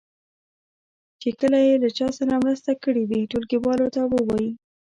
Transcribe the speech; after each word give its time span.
چې 1.21 1.29
کله 1.39 1.57
یې 1.67 1.73
له 1.83 1.89
چا 1.97 2.07
سره 2.17 2.41
مرسته 2.43 2.71
کړې 2.83 3.03
وي 3.09 3.21
ټولګیوالو 3.31 3.85
ته 3.93 3.99
یې 4.03 4.07
ووایي. 4.11 4.49